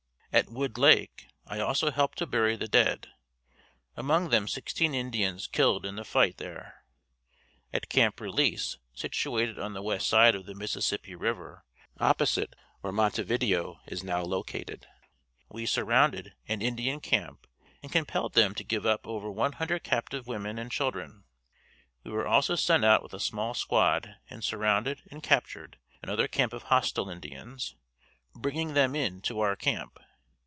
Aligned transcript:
At 0.33 0.47
Wood 0.49 0.77
Lake, 0.77 1.27
I 1.45 1.59
also 1.59 1.91
helped 1.91 2.17
to 2.19 2.25
bury 2.25 2.55
the 2.55 2.69
dead, 2.69 3.09
among 3.97 4.29
them 4.29 4.47
sixteen 4.47 4.95
Indians 4.95 5.45
killed 5.45 5.85
in 5.85 5.97
the 5.97 6.05
fight 6.05 6.37
there. 6.37 6.85
At 7.73 7.89
Camp 7.89 8.21
Release 8.21 8.77
situated 8.93 9.59
on 9.59 9.73
the 9.73 9.81
west 9.81 10.07
side 10.07 10.33
of 10.33 10.45
the 10.45 10.55
Mississippi 10.55 11.15
river 11.15 11.65
opposite 11.99 12.55
where 12.79 12.93
Montevideo 12.93 13.81
is 13.87 14.05
now 14.05 14.21
located, 14.21 14.87
we 15.49 15.65
surrounded 15.65 16.33
an 16.47 16.61
Indian 16.61 17.01
camp 17.01 17.45
and 17.83 17.91
compelled 17.91 18.31
them 18.33 18.55
to 18.55 18.63
give 18.63 18.85
up 18.85 19.05
over 19.05 19.29
one 19.29 19.51
hundred 19.51 19.83
captive 19.83 20.27
women 20.27 20.57
and 20.57 20.71
children. 20.71 21.25
We 22.05 22.11
were 22.11 22.25
also 22.25 22.55
sent 22.55 22.85
out 22.85 23.03
with 23.03 23.13
a 23.13 23.19
small 23.19 23.53
squad 23.53 24.15
and 24.29 24.45
surrounded 24.45 25.01
and 25.11 25.21
captured 25.21 25.77
another 26.01 26.29
camp 26.29 26.53
of 26.53 26.63
hostile 26.63 27.09
Indians, 27.09 27.75
bringing 28.33 28.75
them 28.75 28.95
in 28.95 29.19
to 29.23 29.41
our 29.41 29.57
camp. 29.57 29.99